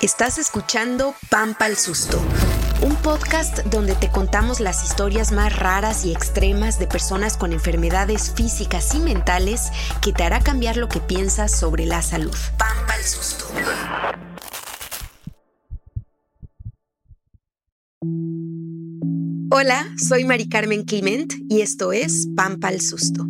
[0.00, 2.22] Estás escuchando Pampa el Susto,
[2.82, 8.32] un podcast donde te contamos las historias más raras y extremas de personas con enfermedades
[8.32, 9.72] físicas y mentales
[10.02, 12.36] que te hará cambiar lo que piensas sobre la salud.
[12.58, 13.35] Pampa el Susto.
[19.58, 23.26] Hola, soy Mari Carmen Clement y esto es Pampa el Susto.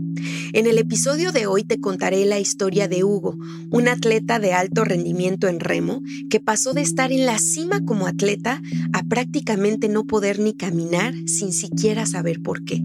[0.53, 3.37] En el episodio de hoy te contaré la historia de Hugo,
[3.71, 8.09] un atleta de alto rendimiento en remo que pasó de estar en la cima como
[8.09, 8.61] atleta
[8.93, 12.83] a prácticamente no poder ni caminar sin siquiera saber por qué.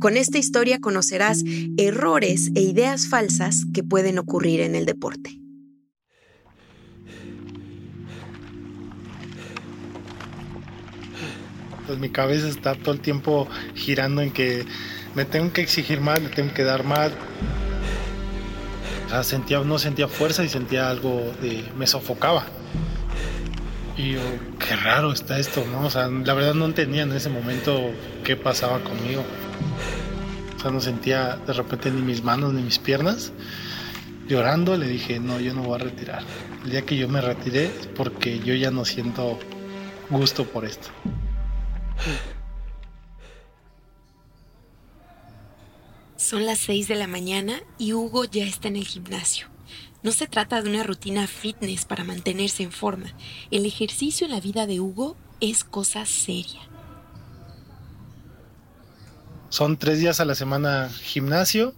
[0.00, 1.44] Con esta historia conocerás
[1.76, 5.41] errores e ideas falsas que pueden ocurrir en el deporte.
[11.92, 14.64] Pues mi cabeza está todo el tiempo girando en que
[15.14, 17.12] me tengo que exigir más, me tengo que dar más.
[19.24, 21.62] sentía, no sentía fuerza y sentía algo de.
[21.76, 22.46] me sofocaba.
[23.98, 24.20] Y yo,
[24.58, 25.84] qué raro está esto, ¿no?
[25.84, 27.90] O sea, la verdad no entendía en ese momento
[28.24, 29.22] qué pasaba conmigo.
[30.56, 33.34] O sea, no sentía de repente ni mis manos ni mis piernas.
[34.28, 36.22] Llorando le dije, no, yo no voy a retirar.
[36.64, 39.38] El día que yo me retiré es porque yo ya no siento
[40.08, 40.88] gusto por esto.
[46.16, 49.48] Son las 6 de la mañana y Hugo ya está en el gimnasio.
[50.02, 53.12] No se trata de una rutina fitness para mantenerse en forma.
[53.50, 56.60] El ejercicio en la vida de Hugo es cosa seria.
[59.48, 61.74] Son tres días a la semana gimnasio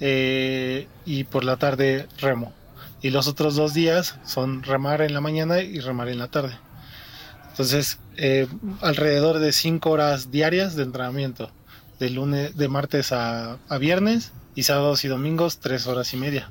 [0.00, 2.52] eh, y por la tarde remo.
[3.02, 6.58] Y los otros dos días son remar en la mañana y remar en la tarde.
[7.50, 8.46] Entonces, eh,
[8.80, 11.50] alrededor de cinco horas diarias de entrenamiento
[11.98, 16.50] de lunes, de martes a, viernes y sábados y domingos tres horas y media.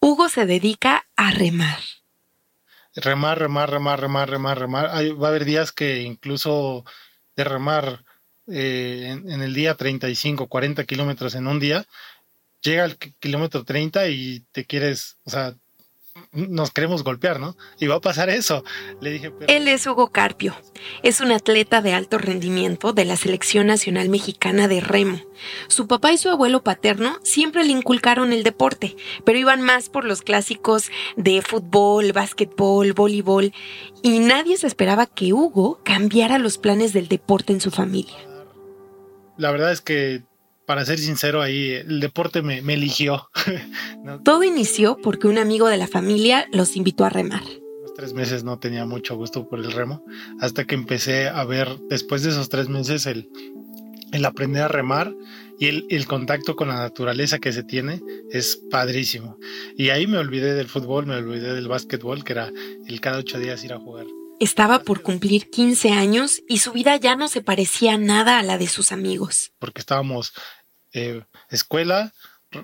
[0.00, 1.78] Hugo se dedica a remar.
[2.94, 4.86] Remar, remar, remar, remar, remar, remar.
[4.86, 6.84] va a haber días que incluso
[7.36, 8.04] de remar
[8.46, 11.86] eh, en, en, el día 35, 40 kilómetros en un día,
[12.62, 15.54] llega al kilómetro 30 y te quieres, o sea,
[16.32, 17.56] nos queremos golpear, ¿no?
[17.78, 18.64] Y va a pasar eso.
[19.00, 20.54] Le dije, Él es Hugo Carpio.
[21.02, 25.20] Es un atleta de alto rendimiento de la Selección Nacional Mexicana de Remo.
[25.68, 30.04] Su papá y su abuelo paterno siempre le inculcaron el deporte, pero iban más por
[30.04, 33.52] los clásicos de fútbol, básquetbol, voleibol,
[34.02, 38.16] y nadie se esperaba que Hugo cambiara los planes del deporte en su familia.
[39.36, 40.24] La verdad es que
[40.68, 43.30] para ser sincero, ahí el deporte me, eligió.
[44.22, 47.42] Todo inició porque un amigo de la familia los invitó a remar.
[47.80, 50.04] Los tres meses no tenía mucho gusto por el remo,
[50.42, 53.30] hasta que empecé a ver, después de esos tres meses, el,
[54.12, 55.14] el aprender a remar
[55.58, 59.38] y el, el, contacto con la naturaleza que se tiene es padrísimo.
[59.74, 62.52] Y ahí me olvidé del fútbol, me olvidé del básquetbol, que era
[62.86, 64.04] el cada ocho días ir a jugar.
[64.40, 68.56] Estaba por cumplir 15 años y su vida ya no se parecía nada a la
[68.56, 69.50] de sus amigos.
[69.58, 70.32] Porque estábamos
[70.92, 72.12] eh, escuela,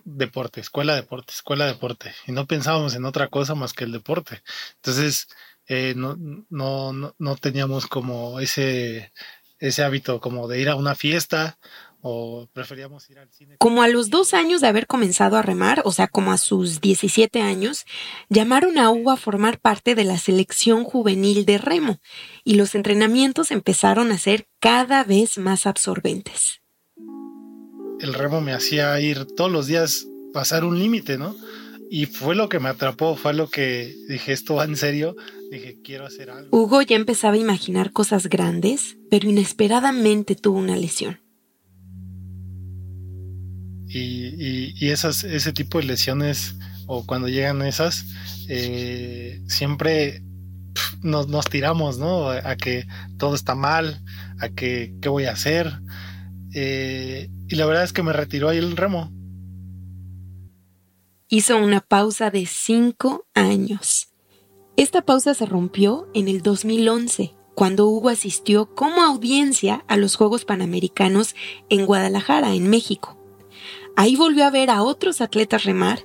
[0.05, 2.13] deporte, escuela, deporte, escuela, deporte.
[2.27, 4.43] Y no pensábamos en otra cosa más que el deporte.
[4.77, 5.29] Entonces,
[5.67, 6.17] eh, no,
[6.51, 9.13] no, no, teníamos como ese,
[9.59, 11.59] ese hábito como de ir a una fiesta
[12.07, 13.57] o preferíamos ir al cine.
[13.59, 16.83] Como a los dos años de haber comenzado a remar, o sea, como a sus
[16.83, 17.87] 17 años,
[18.29, 22.01] llamaron a Hugo a formar parte de la selección juvenil de remo
[22.45, 26.61] y los entrenamientos empezaron a ser cada vez más absorbentes
[28.05, 31.35] el remo me hacía ir todos los días, pasar un límite, ¿no?
[31.91, 35.17] Y fue lo que me atrapó, fue lo que dije, esto va en serio,
[35.51, 36.55] dije, quiero hacer algo.
[36.55, 41.19] Hugo ya empezaba a imaginar cosas grandes, pero inesperadamente tuvo una lesión.
[43.89, 46.57] Y, esas, ese tipo de lesiones,
[46.87, 48.05] o cuando llegan esas,
[48.49, 50.23] eh, siempre
[51.01, 52.29] nos, nos, tiramos, ¿no?
[52.29, 54.03] A que todo está mal,
[54.41, 55.73] a que qué voy a hacer.
[56.53, 59.13] Eh, y la verdad es que me retiró ahí el remo.
[61.29, 64.09] Hizo una pausa de cinco años.
[64.77, 70.45] Esta pausa se rompió en el 2011, cuando Hugo asistió como audiencia a los Juegos
[70.45, 71.35] Panamericanos
[71.69, 73.19] en Guadalajara, en México.
[73.97, 76.01] Ahí volvió a ver a otros atletas remar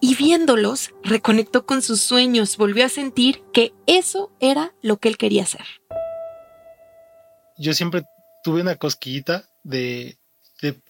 [0.00, 5.16] y viéndolos reconectó con sus sueños, volvió a sentir que eso era lo que él
[5.16, 5.64] quería hacer.
[7.56, 8.02] Yo siempre
[8.42, 10.19] tuve una cosquillita de,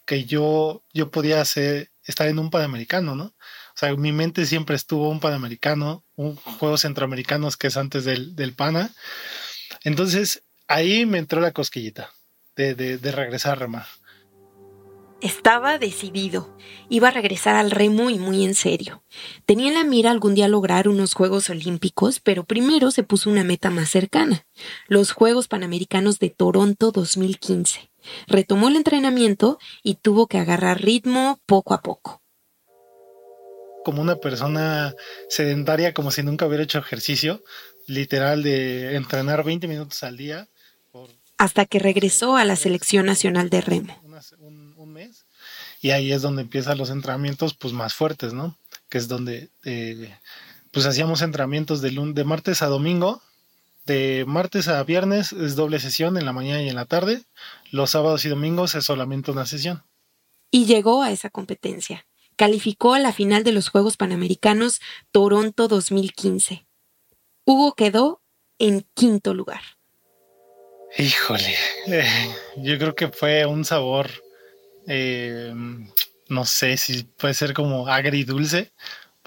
[0.05, 3.25] que yo, yo podía hacer, estar en un Panamericano, ¿no?
[3.25, 8.37] O sea, mi mente siempre estuvo un Panamericano, un juego centroamericanos que es antes del,
[8.37, 8.93] del Pana.
[9.85, 12.11] Entonces, ahí me entró la cosquillita
[12.57, 13.87] de, de, regresar a remar.
[15.23, 16.57] estaba decidido.
[16.89, 19.03] Iba a regresar al remo y muy en serio.
[19.47, 23.45] Tenía en la mira algún día lograr unos Juegos Olímpicos, pero primero se puso una
[23.45, 24.47] meta más cercana,
[24.89, 27.91] los Juegos Panamericanos de Toronto 2015.
[28.27, 32.23] Retomó el entrenamiento y tuvo que agarrar ritmo poco a poco.
[33.85, 34.95] Como una persona
[35.29, 37.43] sedentaria, como si nunca hubiera hecho ejercicio,
[37.87, 40.49] literal de entrenar 20 minutos al día.
[41.39, 43.97] Hasta que regresó a la Selección Nacional de Remo
[45.81, 48.57] y ahí es donde empiezan los entrenamientos pues más fuertes, ¿no?
[48.89, 50.15] Que es donde eh,
[50.71, 53.23] pues hacíamos entrenamientos de, de martes a domingo,
[53.87, 57.23] de martes a viernes es doble sesión en la mañana y en la tarde,
[57.71, 59.83] los sábados y domingos es solamente una sesión.
[60.51, 62.07] Y llegó a esa competencia.
[62.37, 64.81] Calificó a la final de los Juegos Panamericanos
[65.13, 66.67] Toronto 2015.
[67.45, 68.23] Hugo quedó
[68.59, 69.61] en quinto lugar.
[70.99, 71.55] Híjole,
[71.87, 74.11] eh, yo creo que fue un sabor
[74.87, 75.53] eh,
[76.29, 78.73] no sé si puede ser como agridulce,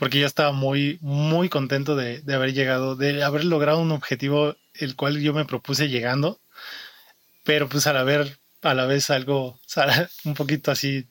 [0.04, 4.98] porque yo estaba muy, muy contento de, haber llegado, de haber logrado un objetivo el
[4.98, 6.42] cual yo me propuse llegando,
[7.46, 9.62] pero pues al haber a la vez algo
[10.26, 11.08] un poquito así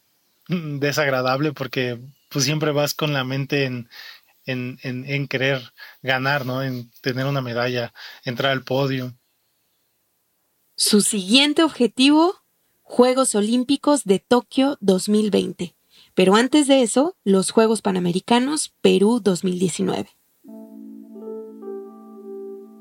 [0.47, 1.99] desagradable porque
[2.29, 3.89] pues siempre vas con la mente en,
[4.45, 5.73] en, en, querer
[6.03, 6.63] ganar, ¿no?
[6.63, 7.95] En tener una medalla,
[8.27, 9.15] entrar al podio.
[10.77, 12.43] Su siguiente objetivo
[12.83, 15.75] Juegos Olímpicos de Tokio 2020.
[16.15, 20.11] Pero antes de eso, los Juegos Panamericanos Perú 2019.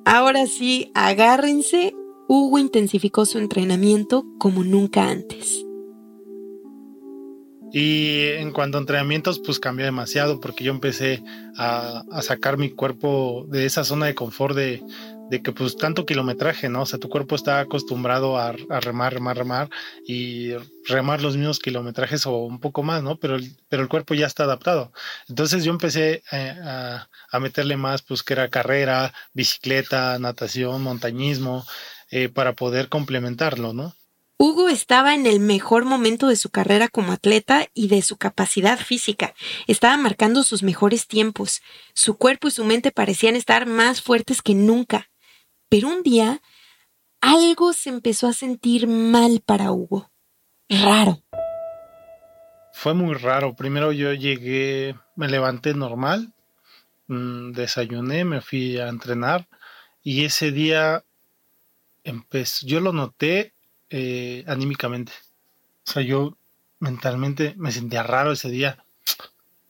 [0.04, 1.94] Ahora sí, agárrense,
[2.28, 5.66] Hugo intensificó su entrenamiento como nunca antes.
[7.74, 11.24] Y en cuanto a entrenamientos, pues cambió demasiado porque yo empecé
[11.58, 14.84] a, sacar mi cuerpo de esa zona de confort de,
[15.40, 16.82] que pues tanto kilometraje, ¿no?
[16.82, 19.70] O sea, tu cuerpo está acostumbrado a, remar, remar, remar
[20.06, 20.52] y
[20.86, 23.18] remar los mismos kilometrajes o un poco más, ¿no?
[23.18, 23.38] Pero,
[23.70, 24.92] pero el cuerpo ya está adaptado.
[25.30, 31.66] Entonces yo empecé eh, a, a, meterle más, pues que era carrera, bicicleta, natación, montañismo,
[32.10, 33.96] eh, para poder complementarlo, ¿no?
[34.44, 38.80] Hugo estaba en el mejor momento de su carrera como atleta y de su capacidad
[38.80, 39.36] física.
[39.68, 41.62] Estaba marcando sus mejores tiempos.
[41.94, 45.11] Su cuerpo y su mente parecían estar más fuertes que nunca.
[45.72, 46.42] Pero un día
[47.22, 50.12] algo se empezó a sentir mal para Hugo.
[50.68, 51.24] Raro.
[52.74, 53.56] Fue muy raro.
[53.56, 56.34] Primero yo llegué, me levanté normal,
[57.08, 59.48] mm, desayuné, me fui a entrenar
[60.04, 61.06] y ese día
[62.04, 63.54] empezó, yo lo noté
[63.90, 65.14] eh, anímicamente.
[65.88, 66.38] O sea, yo
[66.80, 68.84] mentalmente me sentía raro ese día,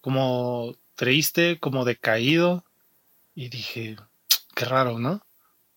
[0.01, 2.65] como triste, como decaído,
[3.35, 3.97] y dije,
[4.55, 5.21] qué raro, ¿no?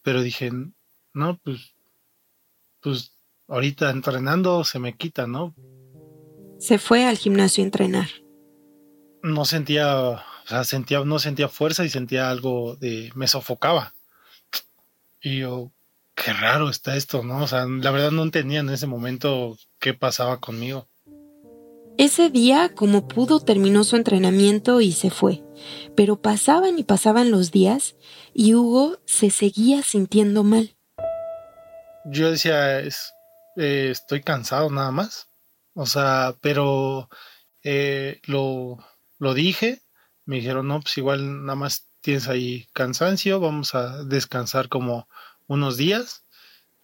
[0.04, 0.52] Pero dije,
[1.14, 1.74] no, pues,
[2.80, 3.16] pues
[3.48, 5.54] ahorita entrenando se me quita, ¿no?
[6.58, 8.08] Se fue al gimnasio a entrenar.
[9.22, 13.94] No sentía, o sea, sentía, no sentía fuerza y sentía algo de, me sofocaba.
[15.22, 15.72] Y yo,
[16.14, 17.42] qué raro está esto, ¿no?
[17.42, 20.86] O sea, la verdad no entendía en ese momento qué pasaba conmigo.
[21.96, 25.42] Ese día, como pudo, terminó su entrenamiento y se fue.
[25.96, 27.96] Pero pasaban y pasaban los días
[28.32, 30.76] y Hugo se seguía sintiendo mal.
[32.06, 33.12] Yo decía, es,
[33.56, 35.28] eh, estoy cansado nada más.
[35.74, 37.08] O sea, pero
[37.62, 38.78] eh, lo,
[39.18, 39.82] lo dije.
[40.24, 45.08] Me dijeron, no, pues igual nada más tienes ahí cansancio, vamos a descansar como
[45.46, 46.24] unos días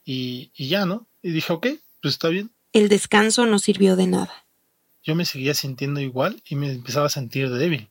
[0.04, 1.08] y, ya, ¿no?
[1.22, 1.66] Y dije, ok,
[2.00, 2.52] pues está bien.
[2.72, 4.46] El descanso no sirvió de nada.
[5.02, 7.90] Yo me seguía sintiendo igual y me empezaba a sentir débil.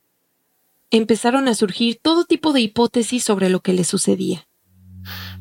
[0.91, 4.47] Empezaron a surgir todo tipo de hipótesis sobre lo que le sucedía.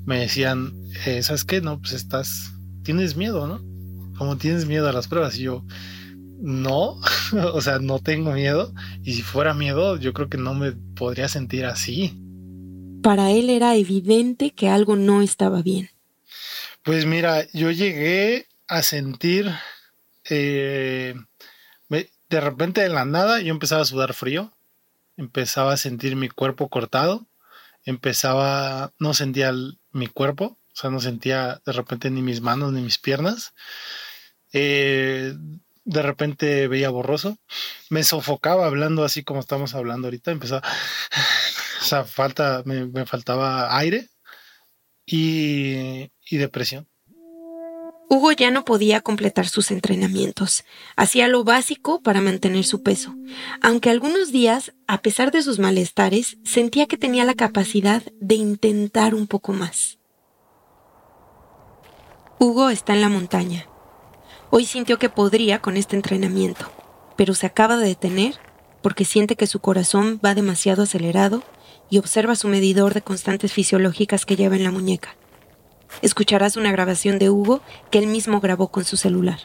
[0.04, 0.72] Me decían,
[1.06, 1.60] eh, ¿sabes qué?
[1.60, 3.62] No, pues estás, tienes miedo, ¿no?
[4.16, 5.38] Como tienes miedo a las pruebas.
[5.38, 5.64] Y yo,
[6.38, 7.00] no,
[7.52, 8.72] o sea, no tengo miedo.
[9.02, 12.14] Y si fuera miedo, yo creo que no me podría sentir así.
[13.02, 15.90] Para él era evidente que algo no estaba bien.
[16.82, 19.50] Pues mira, yo llegué a sentir,
[20.30, 21.14] eh,
[22.28, 24.52] de repente de la nada, yo empezaba a sudar frío,
[25.16, 27.26] empezaba a sentir mi cuerpo cortado,
[27.85, 29.52] empezaba, no sentía
[29.92, 33.54] mi cuerpo, o sea, no sentía de repente ni mis manos ni mis piernas.
[34.52, 35.35] Eh,
[35.85, 37.38] de repente veía borroso,
[37.88, 40.62] me sofocaba hablando así como estamos hablando ahorita, empezaba
[41.80, 44.08] o sea, falta, me, faltaba aire
[45.06, 46.88] y, y depresión.
[48.11, 50.65] Hugo ya no podía completar sus entrenamientos.
[50.97, 53.15] Hacía lo básico para mantener su peso,
[53.61, 59.15] aunque algunos días, a pesar de sus malestares, sentía que tenía la capacidad de intentar
[59.15, 59.99] un poco más.
[62.38, 63.67] Hugo está en la montaña.
[64.50, 66.71] Hoy sintió que podría con este entrenamiento,
[67.17, 68.37] pero se acaba de detener
[68.81, 71.43] porque siente que su corazón va demasiado acelerado
[71.91, 75.17] y observa su medidor de constantes fisiológicas que lleva en la muñeca.
[76.02, 79.38] Escucharás una grabación de Hugo que él mismo grabó con su celular.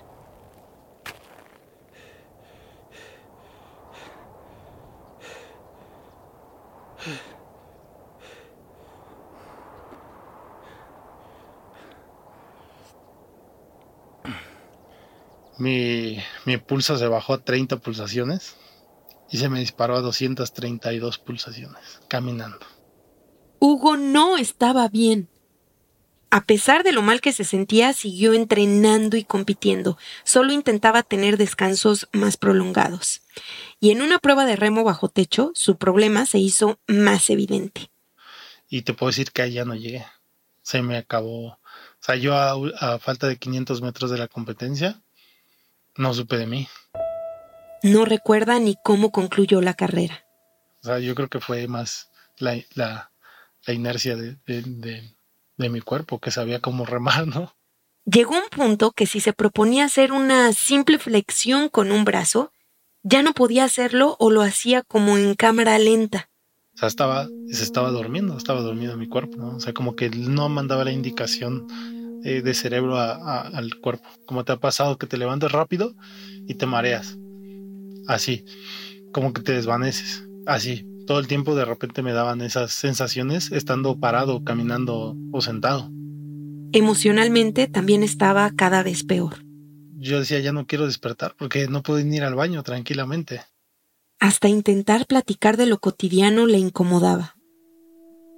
[15.58, 18.56] Mi, mi pulso se bajó a 30 pulsaciones
[19.30, 22.66] y se me disparó a 232 pulsaciones, caminando.
[23.60, 25.30] Hugo no estaba bien.
[26.34, 30.00] A pesar de lo mal que se sentía, siguió entrenando y compitiendo.
[30.24, 33.22] Solo intentaba tener descansos más prolongados.
[33.80, 37.92] Y en una prueba de remo bajo techo, su problema se hizo más evidente.
[38.68, 40.08] Y te puedo decir que allá no llegué.
[40.64, 41.50] Se me acabó.
[41.50, 41.60] O
[42.00, 45.04] sea, yo a, a falta de 500 metros de la competencia,
[45.98, 46.68] no supe de mí.
[47.84, 50.26] No recuerda ni cómo concluyó la carrera.
[50.82, 53.12] O sea, yo creo que fue más la, la,
[53.68, 55.13] la inercia de, de, de,
[55.58, 57.54] mi cuerpo, que sabía cómo remar, ¿no?
[58.06, 62.52] Llegó un punto que si se proponía hacer una simple flexión con un brazo,
[63.02, 66.30] ya no podía hacerlo o lo hacía como en cámara lenta.
[66.76, 69.56] O sea, estaba, se estaba durmiendo, estaba dormido mi cuerpo, ¿no?
[69.56, 71.68] O sea, como que no mandaba la indicación
[72.24, 74.08] eh, de cerebro al cuerpo.
[74.26, 75.94] Como te ha pasado que te levantas rápido
[76.48, 77.18] y te mareas.
[78.08, 78.46] Así,
[79.14, 80.28] como que te desvaneces.
[80.46, 85.90] Así, todo el tiempo de repente me daban esas sensaciones estando parado, caminando o sentado.
[86.72, 89.36] Emocionalmente también estaba cada vez peor.
[89.98, 93.42] Yo decía, ya no quiero despertar porque no puedo ir al baño tranquilamente.
[94.20, 97.36] Hasta intentar platicar de lo cotidiano le incomodaba.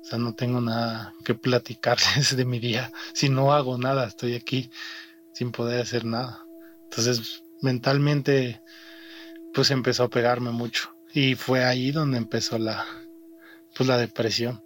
[0.01, 2.91] O sea, no tengo nada que platicarles de mi día.
[3.13, 4.69] Si no hago nada, estoy aquí
[5.33, 6.43] sin poder hacer nada.
[6.83, 8.61] Entonces, mentalmente,
[9.53, 10.94] pues empezó a pegarme mucho.
[11.15, 12.85] Y fue ahí donde empezó la,
[13.73, 14.61] pues la depresión.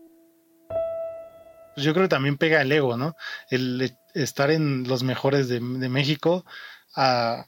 [1.75, 3.15] Pues yo creo que también pega el ego, ¿no?
[3.51, 6.44] El estar en los mejores de, México
[6.96, 7.46] a,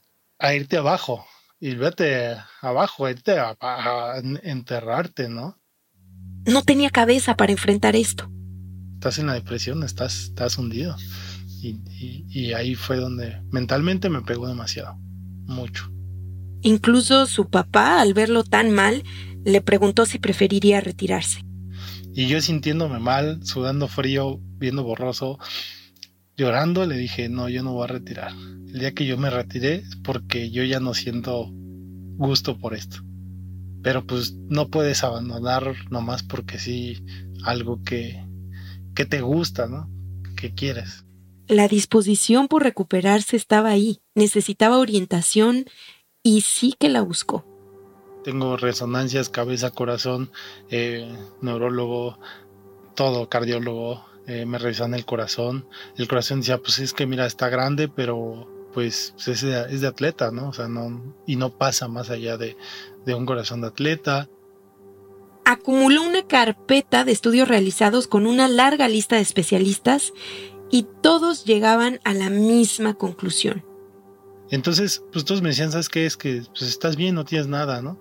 [0.54, 1.26] irte abajo.
[1.58, 5.58] Y vete abajo, irte a enterrarte, ¿no?
[6.46, 8.30] No tenía cabeza para enfrentar esto.
[8.94, 10.96] Estás en la depresión, estás, estás hundido.
[11.60, 14.96] Y, ahí fue donde mentalmente me pegó demasiado,
[15.44, 15.90] mucho.
[16.62, 19.02] Incluso su papá, al verlo tan mal,
[19.44, 21.44] le preguntó si preferiría retirarse.
[22.14, 25.38] Y yo sintiéndome mal, sudando frío, viendo borroso,
[26.36, 28.32] llorando, le dije, no, yo no voy a retirar.
[28.32, 31.50] El día que yo me retiré es porque yo ya no siento
[32.16, 33.02] gusto por esto
[33.82, 37.04] pero pues no puedes abandonar nomás porque sí
[37.44, 38.24] algo que,
[38.94, 39.90] que te gusta, ¿no?
[40.36, 41.04] Que quieres.
[41.48, 45.66] La disposición por recuperarse estaba ahí, necesitaba orientación
[46.22, 47.44] y sí que la buscó.
[48.24, 50.30] Tengo resonancias, cabeza, corazón,
[50.70, 52.18] eh, neurólogo,
[52.94, 55.66] todo, cardiólogo, eh, me revisan el corazón.
[55.96, 59.88] El corazón decía, pues es que mira, está grande, pero pues, es, de, es, de,
[59.88, 60.50] atleta, ¿no?
[60.50, 62.56] O sea, no, y no pasa más allá de,
[63.04, 64.28] de un corazón de atleta.
[65.44, 70.12] Acumuló una carpeta de estudios realizados con una larga lista de especialistas
[70.70, 73.64] y todos llegaban a la misma conclusión.
[74.52, 76.06] Entonces, pues todos me decían, ¿sabes qué?
[76.06, 77.98] Es que pues, estás bien, no tienes nada, ¿no?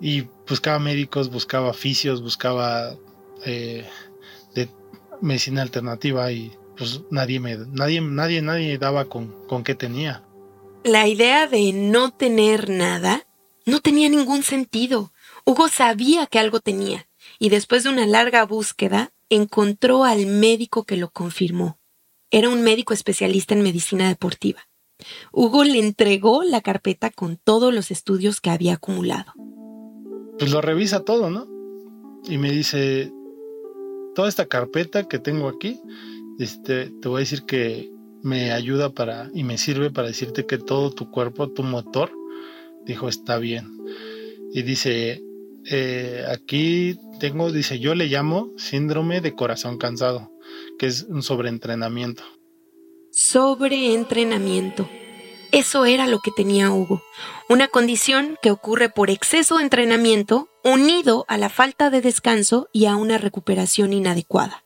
[0.00, 2.94] Y buscaba médicos, buscaba oficios, buscaba
[3.46, 3.88] eh,
[5.20, 10.24] medicina alternativa y pues nadie me, nadie, nadie, nadie daba con, con qué tenía.
[10.84, 13.26] La idea de no tener nada
[13.66, 15.12] no tenía ningún sentido.
[15.44, 17.08] Hugo sabía que algo tenía,
[17.38, 21.78] y después de una larga búsqueda, encontró al médico que lo confirmó.
[22.30, 24.67] Era un médico especialista en medicina deportiva.
[25.32, 29.32] Hugo le entregó la carpeta con todos los estudios que había acumulado.
[30.38, 31.46] Pues lo revisa todo, ¿no?
[32.28, 33.12] Y me dice,
[34.14, 35.80] toda esta carpeta que tengo aquí,
[36.38, 37.90] este, te voy a decir que
[38.22, 42.10] me ayuda para y me sirve para decirte que todo tu cuerpo, tu motor,
[42.84, 43.78] dijo, está bien.
[44.52, 45.22] Y dice,
[45.70, 50.32] eh, aquí tengo, dice, yo le llamo síndrome de corazón cansado,
[50.78, 52.22] que es un sobreentrenamiento.
[53.20, 54.88] Sobreentrenamiento.
[55.50, 57.02] Eso era lo que tenía Hugo,
[57.48, 62.86] una condición que ocurre por exceso de entrenamiento unido a la falta de descanso y
[62.86, 64.62] a una recuperación inadecuada.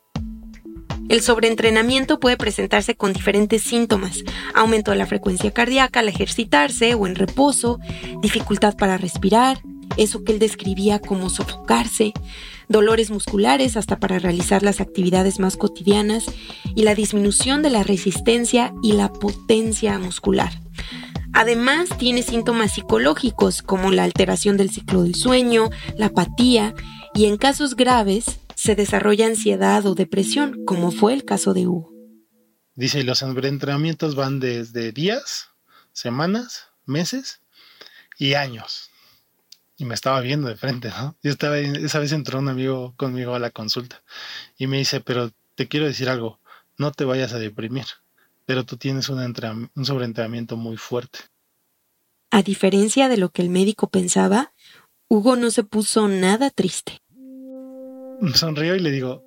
[1.09, 4.23] El sobreentrenamiento puede presentarse con diferentes síntomas,
[4.55, 7.79] aumento de la frecuencia cardíaca al ejercitarse o en reposo,
[8.21, 9.63] dificultad para respirar,
[9.97, 12.13] eso que él describía como sofocarse,
[12.73, 16.25] dolores musculares hasta para realizar las actividades más cotidianas
[16.75, 20.53] y la disminución de la resistencia y la potencia muscular.
[21.35, 26.75] Además, tiene síntomas psicológicos como la alteración del ciclo del sueño, la apatía
[27.15, 31.93] y en casos graves se desarrolla ansiedad o depresión, como fue el caso de Hugo.
[32.75, 35.49] Dice, los entrenamientos van desde días,
[35.93, 37.41] semanas, meses
[38.19, 38.92] y años.
[39.83, 41.17] Y me estaba viendo de frente, ¿no?
[41.25, 44.01] Yo estaba, esa vez entró un amigo conmigo a la consulta
[44.57, 46.39] y me dice, pero te quiero decir algo,
[46.79, 47.87] no te vayas a deprimir,
[48.47, 49.19] pero tú tienes un,
[49.75, 51.19] un sobreentrenamiento muy fuerte.
[52.31, 54.53] A diferencia de lo que el médico pensaba,
[55.09, 57.03] Hugo no se puso nada triste.
[58.35, 59.25] Sonrió y le digo,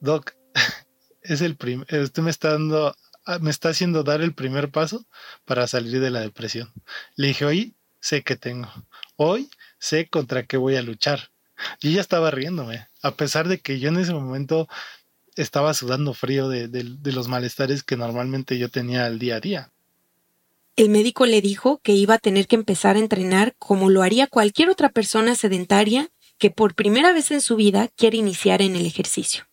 [0.00, 0.34] Doc,
[1.22, 1.56] es el
[2.02, 5.06] usted me está dando, ah, me está haciendo dar el primer paso
[5.46, 6.70] para salir de la depresión.
[7.16, 8.68] Le dije, hoy sé que tengo,
[9.16, 9.48] hoy
[9.78, 11.30] sé contra qué voy a luchar.
[11.80, 14.68] Y ya estaba riéndome, a pesar de que yo en ese momento
[15.36, 19.70] estaba sudando frío de, de los malestares que normalmente yo tenía al día a día.
[20.76, 24.28] El médico le dijo que iba a tener que empezar a entrenar como lo haría
[24.28, 28.86] cualquier otra persona sedentaria que por primera vez en su vida quiere iniciar en el
[28.86, 29.44] ejercicio.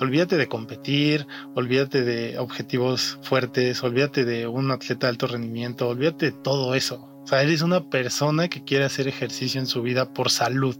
[0.00, 6.30] Olvídate de competir, olvídate de objetivos fuertes, olvídate de un atleta de alto rendimiento, olvídate
[6.30, 7.06] de todo eso.
[7.22, 10.74] O sea, eres una persona que quiere hacer ejercicio en su vida por salud.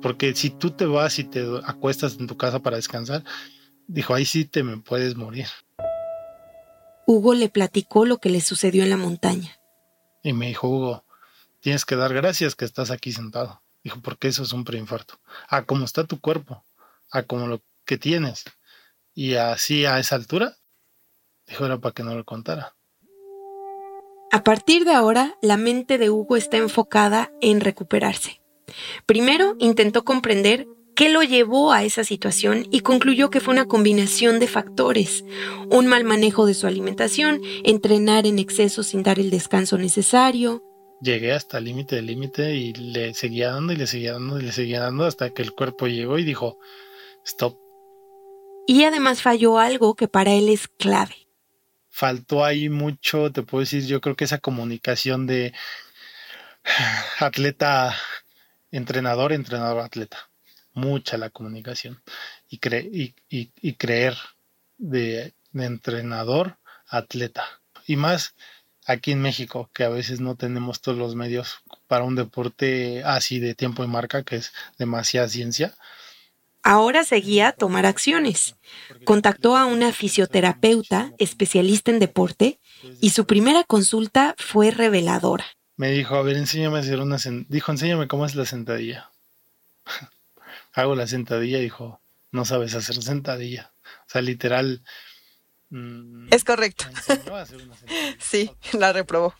[0.00, 3.22] Porque si tú te vas y te acuestas en tu casa para descansar,
[3.86, 5.48] dijo, ahí sí te me puedes morir.
[7.06, 9.60] Hugo le platicó lo que le sucedió en la montaña.
[10.22, 11.04] Y me dijo, Hugo,
[11.60, 13.60] tienes que dar gracias que estás aquí sentado.
[13.84, 15.20] Dijo, porque eso es un preinfarto.
[15.48, 16.64] A cómo está tu cuerpo,
[17.10, 18.44] a cómo lo que tienes.
[19.14, 20.56] Y así a esa altura,
[21.46, 22.74] dijo, era para que no lo contara.
[24.30, 28.40] A partir de ahora, la mente de Hugo está enfocada en recuperarse.
[29.04, 34.40] Primero intentó comprender qué lo llevó a esa situación y concluyó que fue una combinación
[34.40, 35.24] de factores,
[35.70, 40.62] un mal manejo de su alimentación, entrenar en exceso sin dar el descanso necesario,
[41.02, 44.42] llegué hasta el límite del límite y le seguía dando y le seguía dando y
[44.42, 46.58] le seguía dando hasta que el cuerpo llegó y dijo,
[47.24, 47.61] stop.
[48.66, 51.28] Y además falló algo que para él es clave.
[51.88, 55.52] Faltó ahí mucho, te puedo decir, yo creo que esa comunicación de
[57.18, 57.94] atleta,
[58.70, 60.30] entrenador, entrenador, atleta.
[60.74, 62.02] Mucha la comunicación
[62.48, 64.16] y, y, creer
[64.78, 67.44] de, de entrenador, atleta.
[67.86, 68.34] Y más
[68.86, 73.38] aquí en México, que a veces no tenemos todos los medios para un deporte así
[73.38, 75.74] de tiempo y marca, que es demasiada ciencia.
[76.62, 78.56] Ahora seguía a tomar acciones.
[79.04, 82.60] Contactó a una fisioterapeuta especialista en deporte
[83.00, 85.44] y su primera consulta fue reveladora.
[85.76, 87.16] Me dijo, a ver, enséñame a hacer una...
[87.48, 89.10] Dijo, enséñame cómo es la sentadilla.
[90.72, 93.72] Hago la sentadilla dijo, no sabes hacer sentadilla.
[94.06, 94.82] O sea, literal,
[95.72, 96.84] Mm, es correcto.
[98.18, 99.34] sí, la reprobó.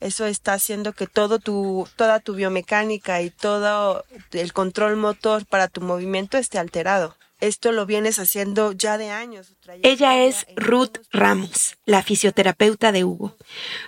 [0.00, 5.68] Eso está haciendo que todo tu, toda tu biomecánica y todo el control motor para
[5.68, 7.16] tu movimiento esté alterado.
[7.40, 9.54] Esto lo vienes haciendo ya de años.
[9.82, 13.36] Ella es Ruth Ramos, la fisioterapeuta de Hugo.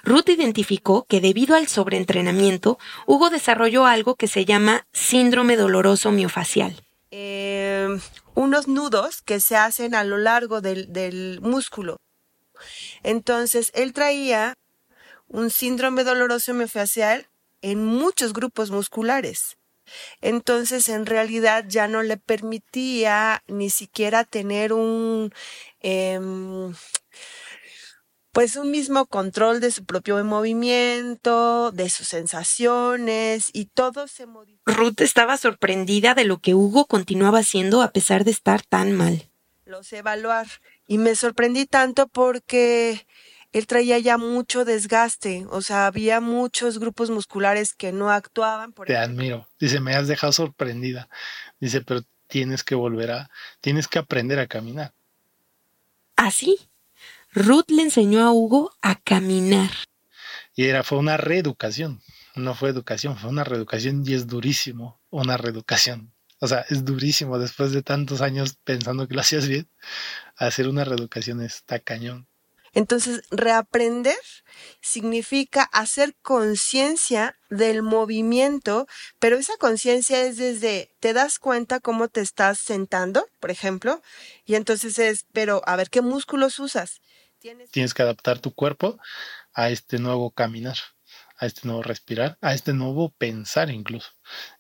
[0.02, 6.76] Ruth identificó que debido al sobreentrenamiento, Hugo desarrolló algo que se llama síndrome doloroso miofacial.
[7.10, 7.88] Eh,
[8.34, 11.96] unos nudos que se hacen a lo largo del, músculo.
[13.02, 14.54] Entonces, él traía
[15.28, 17.28] un síndrome doloroso miofascial
[17.62, 19.56] en muchos grupos musculares.
[20.20, 25.32] Entonces, en realidad ya no le permitía ni siquiera tener un,
[25.80, 26.74] em,
[28.32, 34.70] pues un mismo control de su propio movimiento, de sus sensaciones y todo se modificó.
[34.72, 39.28] Ruth estaba sorprendida de lo que Hugo continuaba haciendo a pesar de estar tan mal.
[39.64, 40.46] Lo sé evaluar
[40.86, 43.06] y me sorprendí tanto porque
[43.52, 48.72] él traía ya mucho desgaste, o sea, había muchos grupos musculares que no actuaban.
[48.72, 49.48] Te admiro.
[49.58, 51.08] Dice, me has dejado sorprendida.
[51.58, 53.30] Dice, pero tienes que volver a,
[53.60, 54.92] tienes que aprender a caminar.
[56.16, 56.58] ¿Así?
[56.60, 56.68] ¿Ah,
[57.32, 59.70] Ruth le enseñó a Hugo a caminar.
[60.54, 62.00] Y era, fue una reeducación,
[62.34, 66.12] no fue educación, fue una reeducación y es durísimo una reeducación.
[66.40, 69.68] O sea, es durísimo después de tantos años pensando que lo hacías bien,
[70.36, 72.27] hacer una reeducación está cañón.
[72.78, 74.14] Entonces, reaprender
[74.80, 78.86] significa hacer conciencia del movimiento,
[79.18, 84.00] pero esa conciencia es desde, te das cuenta cómo te estás sentando, por ejemplo,
[84.44, 87.00] y entonces es, pero a ver qué músculos usas.
[87.72, 89.00] Tienes que adaptar tu cuerpo
[89.52, 90.76] a este nuevo caminar,
[91.36, 94.10] a este nuevo respirar, a este nuevo pensar incluso.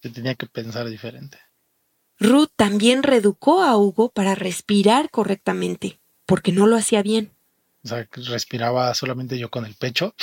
[0.02, 1.38] Yo tenía que pensar diferente.
[2.18, 7.37] Ruth también reeducó a Hugo para respirar correctamente, porque no lo hacía bien.
[7.92, 10.14] O sea, respiraba solamente yo con el pecho.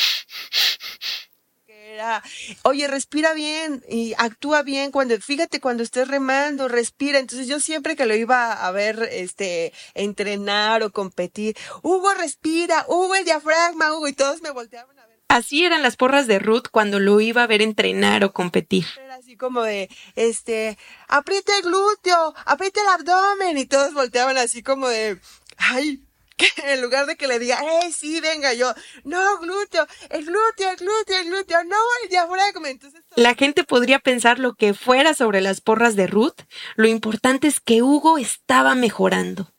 [1.67, 2.21] Era,
[2.63, 7.19] oye, respira bien y actúa bien cuando, fíjate cuando estés remando, respira.
[7.19, 13.15] Entonces yo siempre que lo iba a ver, este, entrenar o competir, Hugo respira, Hugo
[13.15, 15.15] el diafragma, Hugo, y todos me volteaban a ver.
[15.29, 18.85] Así eran las porras de Ruth cuando lo iba a ver entrenar o competir.
[19.03, 24.61] Era así como de, este, aprieta el glúteo, aprieta el abdomen, y todos volteaban así
[24.63, 25.19] como de,
[25.57, 26.03] ay,
[26.35, 30.69] que en lugar de que le diga, eh, sí, venga, yo, no, glúteo, el glúteo,
[30.69, 32.69] el glúteo, el glúteo, no, el diafragma.
[32.69, 36.41] Entonces, la gente podría pensar lo que fuera sobre las porras de Ruth,
[36.75, 39.51] lo importante es que Hugo estaba mejorando.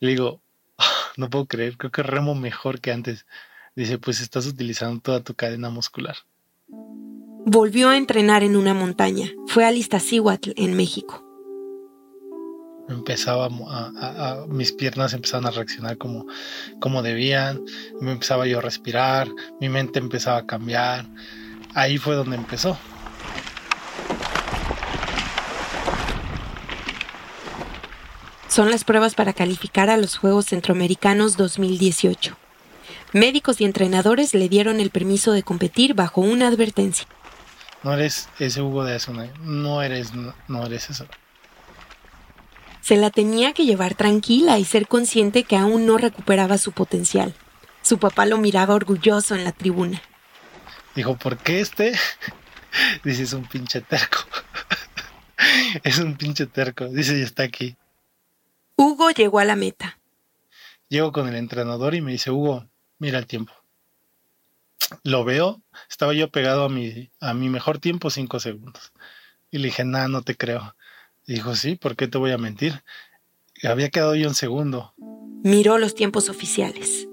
[0.00, 0.42] Le digo,
[0.78, 3.26] ah, no puedo creer, creo que remo mejor que antes.
[3.74, 6.16] Dice, pues estás utilizando toda tu cadena muscular.
[6.68, 9.32] Volvió a entrenar en una montaña.
[9.46, 11.21] Fue a Iztaccíhuatl, en México
[12.88, 16.26] empezaba a, mis piernas empezaban a reaccionar como,
[16.80, 17.60] como debían,
[18.00, 19.28] me empezaba yo a respirar,
[19.60, 21.06] mi mente empezaba a cambiar.
[21.74, 22.76] Ahí fue donde empezó.
[28.48, 32.36] Son las pruebas para calificar a los Juegos Centroamericanos 2018.
[33.14, 37.06] Médicos y entrenadores le dieron el permiso de competir bajo una advertencia.
[37.82, 40.12] No eres ese Hugo de eso, no eres,
[40.48, 41.06] no eres eso.
[42.82, 47.32] Se la tenía que llevar tranquila y ser consciente que aún no recuperaba su potencial.
[47.80, 50.02] Su papá lo miraba orgulloso en la tribuna.
[50.96, 51.92] Dijo, ¿por qué este?
[53.04, 54.18] Dice, es un pinche terco.
[55.84, 56.88] es un pinche terco.
[56.88, 57.76] Dice, y está aquí.
[58.76, 59.98] Hugo llegó a la meta.
[60.88, 62.68] Llego con el entrenador y me dice, Hugo,
[62.98, 63.52] mira el tiempo.
[65.04, 68.92] Lo veo, estaba yo pegado a mi, a mi mejor tiempo, cinco segundos.
[69.50, 70.74] Y le dije, nada, no te creo.
[71.26, 72.82] Dijo, sí, ¿por qué te voy a mentir?
[73.62, 74.94] Había quedado yo un segundo.
[75.44, 77.06] Miró los tiempos oficiales.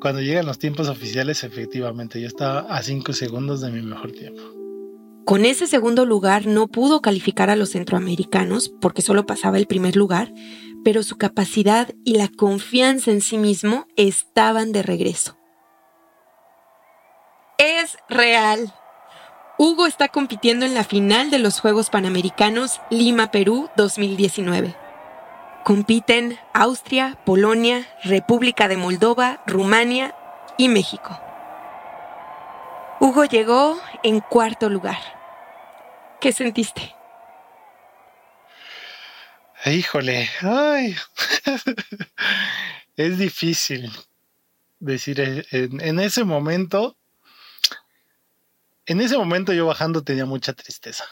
[0.00, 4.42] Cuando llegan los tiempos oficiales, efectivamente, yo estaba a cinco segundos de mi mejor tiempo.
[5.24, 9.96] Con ese segundo lugar no pudo calificar a los centroamericanos porque solo pasaba el primer
[9.96, 10.32] lugar,
[10.84, 15.36] pero su capacidad y la confianza en sí mismo estaban de regreso.
[17.58, 18.72] Es real.
[19.58, 24.76] Hugo está compitiendo en la final de los Juegos Panamericanos Lima, Perú 2019.
[25.64, 30.14] Compiten Austria, Polonia, República de Moldova, Rumania
[30.58, 31.18] y México.
[33.00, 34.98] Hugo llegó en cuarto lugar.
[36.20, 36.94] ¿Qué sentiste?
[39.64, 40.94] Híjole, ay.
[42.96, 43.90] es difícil
[44.80, 46.98] decir en ese momento
[48.86, 51.04] en ese momento yo bajando tenía mucha tristeza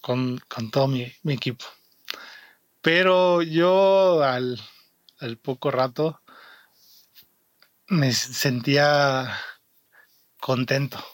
[0.00, 0.40] con,
[0.72, 1.64] todo mi, equipo.
[2.80, 4.58] Pero yo al,
[5.42, 6.20] poco rato
[7.86, 9.38] me sentía
[10.40, 11.04] contento,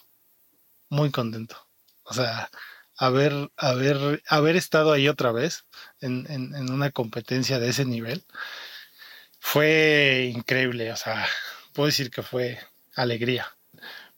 [0.89, 1.57] muy contento.
[2.05, 2.49] O sea,
[2.97, 5.65] haber, haber, haber estado ahí otra vez
[6.01, 8.25] en, en, una competencia de ese nivel
[9.41, 10.93] fue increíble.
[10.93, 11.27] O sea,
[11.73, 12.61] puedo decir que fue
[12.95, 13.56] alegría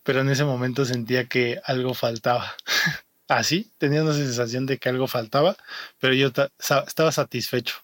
[0.09, 2.57] pero en ese momento sentía que algo faltaba.
[3.29, 5.55] Así, tenía una sensación de que algo faltaba,
[5.99, 7.75] pero yo estaba satisfecho.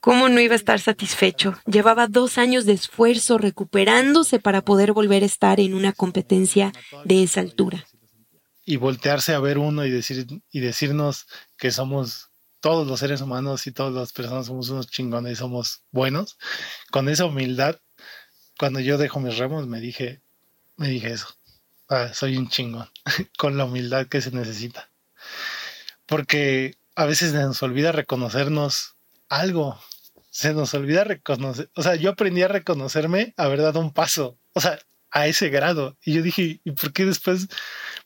[0.00, 1.60] ¿Cómo no iba a estar satisfecho?
[1.66, 6.72] Llevaba dos años de esfuerzo recuperándose para poder volver a estar en una competencia
[7.04, 7.84] de esa altura.
[8.64, 11.26] Y voltearse a ver uno y, decir, y decirnos
[11.58, 15.82] que somos todos los seres humanos y todas las personas somos unos chingones y somos
[15.90, 16.38] buenos,
[16.90, 17.78] con esa humildad,
[18.58, 20.23] cuando yo dejo mis remos me dije,
[20.76, 21.28] me dije eso.
[21.88, 22.88] Ah, soy un chingón,
[23.38, 24.90] con la humildad que se necesita.
[26.06, 28.96] Porque a veces se nos olvida reconocernos
[29.28, 29.78] algo.
[30.30, 31.70] Se nos olvida reconocer.
[31.74, 34.38] O sea, yo aprendí a reconocerme haber dado un paso.
[34.52, 34.78] O sea,
[35.10, 35.96] a ese grado.
[36.04, 37.48] Y yo dije, ¿y por qué después?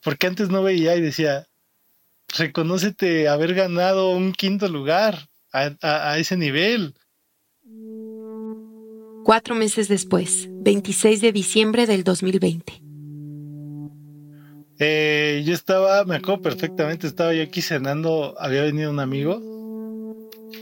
[0.03, 1.47] Porque antes no veía y decía,
[2.37, 6.95] reconócete haber ganado un quinto lugar a, a ese nivel.
[9.29, 12.81] Cuatro meses después, 26 de diciembre del 2020.
[14.79, 19.39] Eh, yo estaba, me acuerdo perfectamente, estaba yo aquí cenando, había venido un amigo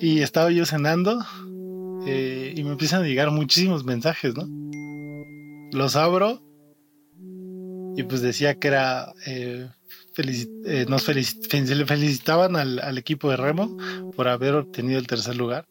[0.02, 1.18] y estaba yo cenando
[2.08, 4.46] eh, y me empiezan a llegar muchísimos mensajes, ¿no?
[5.72, 6.44] Los abro
[7.96, 9.70] y pues decía que era, eh,
[10.90, 13.78] nos felicitaban al equipo de Remo
[14.14, 15.66] por haber obtenido el tercer lugar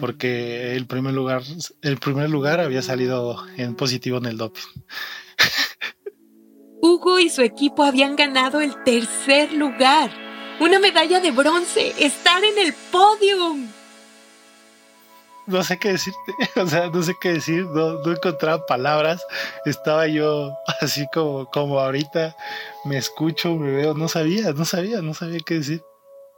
[0.00, 1.42] porque el primer lugar,
[1.82, 4.62] el primer lugar había salido en positivo en el doping.
[6.82, 10.10] Hugo y su equipo habían ganado el tercer lugar,
[10.60, 13.68] una medalla de bronce, estar en el podium.
[15.46, 16.18] no sé qué decirte,
[16.56, 19.22] o sea, no sé qué decir, no, no encontraba palabras,
[19.66, 22.34] estaba yo así como, como ahorita,
[22.86, 25.82] me escucho, me veo, no sabía, no sabía, no sabía qué decir.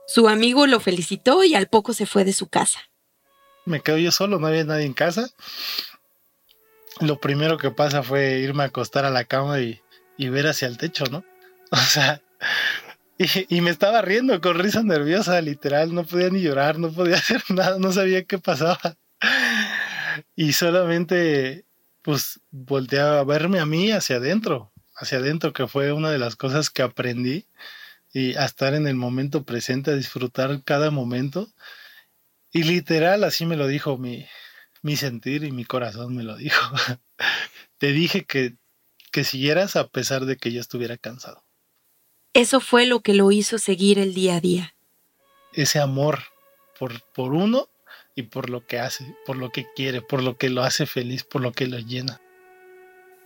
[0.09, 2.81] Su amigo lo felicitó y al poco se fue de su casa.
[3.65, 5.31] Me quedo yo solo, no había nadie en casa.
[7.01, 9.81] Lo primero que pasa fue irme a acostar a la cama y,
[10.17, 11.25] y ver hacia el techo, ¿no?
[11.73, 12.21] O sea,
[13.49, 17.43] y, me estaba riendo con risa nerviosa, literal, no podía ni llorar, no podía hacer
[17.51, 18.97] nada, no sabía qué pasaba.
[20.35, 21.65] Y solamente,
[22.03, 26.37] pues, volteé a verme a mí hacia adentro, hacia adentro, que fue una de las
[26.37, 27.47] cosas que aprendí
[28.13, 31.49] y a estar en el momento presente, a disfrutar cada momento.
[32.53, 34.27] Y literal, así me lo dijo mi,
[34.83, 36.75] mi sentir y mi corazón me lo dijo.
[37.79, 38.55] Te dije que,
[39.11, 41.45] que siguieras a pesar de que yo estuviera cansado.
[42.35, 44.75] Eso fue lo que lo hizo seguir el día a día.
[45.55, 46.21] Ese amor
[46.79, 47.69] por, por uno
[48.15, 51.25] y por lo que hace, por lo que quiere, por lo que lo hace feliz,
[51.25, 52.21] por lo que lo llena.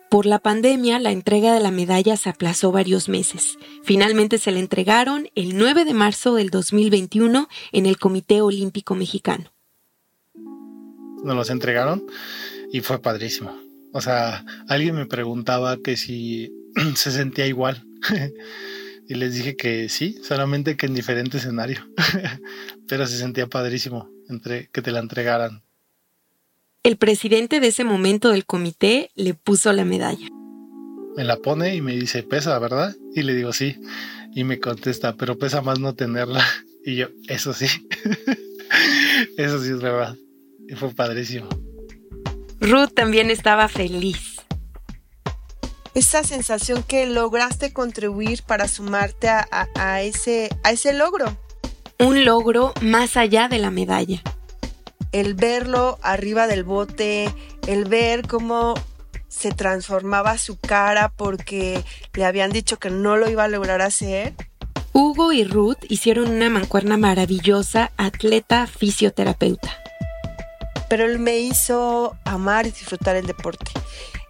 [0.08, 3.58] Por la pandemia, la entrega de la medalla se aplazó varios meses.
[3.82, 9.52] Finalmente se le entregaron el 9 de marzo del 2021 en el Comité Olímpico Mexicano.
[11.24, 12.06] Nos los entregaron
[12.72, 13.52] y fue padrísimo.
[13.92, 16.52] O sea, alguien me preguntaba que si
[16.94, 17.84] se sentía igual.
[19.08, 21.86] Y les dije que sí, solamente que en diferente escenario.
[22.88, 25.62] Pero se sentía padrísimo entre que te la entregaran.
[26.86, 30.28] El presidente de ese momento del comité le puso la medalla.
[31.16, 32.94] Me la pone y me dice, pesa, ¿verdad?
[33.12, 33.80] Y le digo, sí.
[34.36, 36.46] Y me contesta, pero pesa más no tenerla.
[36.84, 37.66] Y yo, eso sí.
[39.36, 40.14] eso sí es verdad.
[40.68, 41.48] Y fue padrísimo.
[42.60, 44.36] Ruth también estaba feliz
[45.94, 51.36] esa sensación que lograste contribuir para sumarte a, ese, a ese logro.
[51.98, 54.22] Un logro más allá de la medalla.
[55.16, 57.34] El verlo arriba del bote,
[57.66, 58.74] el ver cómo
[59.28, 64.34] se transformaba su cara porque le habían dicho que no lo iba a lograr hacer.
[64.92, 69.74] Hugo y Ruth hicieron una mancuerna maravillosa, atleta fisioterapeuta.
[70.90, 73.70] Pero él me hizo amar y disfrutar el deporte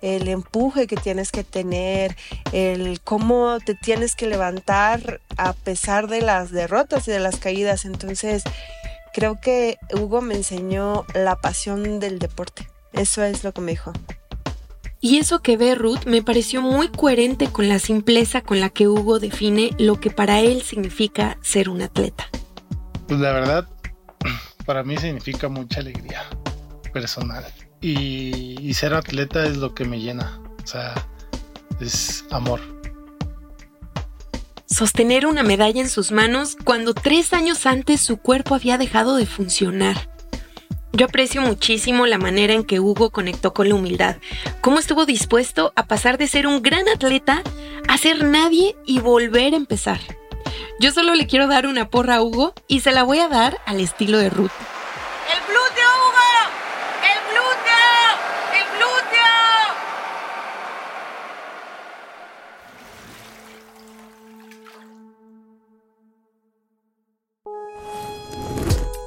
[0.03, 2.16] el empuje que tienes que tener,
[2.53, 7.85] el cómo te tienes que levantar a pesar de las derrotas y de las caídas.
[7.85, 8.44] Entonces,
[9.16, 12.68] creo que Hugo me enseñó la pasión del deporte.
[12.92, 13.90] Eso es lo que me dijo.
[15.00, 18.88] Y eso que ve Ruth me pareció muy coherente con la simpleza con la que
[18.88, 22.29] Hugo define lo que para él significa ser un atleta.
[23.09, 23.66] Pues la verdad,
[24.66, 26.22] para mí significa mucha alegría
[26.92, 27.46] personal
[27.81, 30.42] y, ser atleta es lo que me llena.
[30.62, 30.92] O sea,
[31.81, 32.61] es amor.
[34.66, 39.24] Sostener una medalla en sus manos cuando tres años antes su cuerpo había dejado de
[39.24, 40.11] funcionar.
[40.92, 44.16] Yo aprecio muchísimo la manera en que Hugo conectó con la humildad,
[44.61, 47.42] cómo estuvo dispuesto a pasar de ser un gran atleta
[47.87, 50.00] a ser nadie y volver a empezar.
[50.81, 53.59] Yo solo le quiero dar una porra a Hugo y se la voy a dar
[53.66, 54.50] al estilo de Ruth.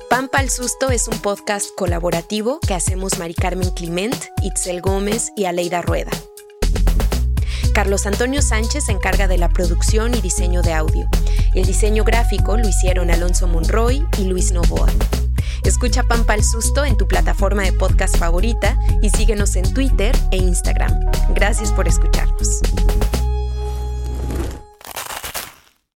[0.10, 5.46] Pampa al Susto es un podcast colaborativo que hacemos Mari Carmen Clement, Itzel Gómez y
[5.46, 6.10] Aleida Rueda.
[7.76, 11.08] Carlos Antonio Sánchez se encarga de la producción y diseño de audio.
[11.54, 14.90] El diseño gráfico lo hicieron Alonso Monroy y Luis Novoa.
[15.64, 20.38] Escucha Pampa al Susto en tu plataforma de podcast favorita y síguenos en Twitter e
[20.38, 21.00] Instagram.
[21.36, 22.62] Gracias por escucharnos.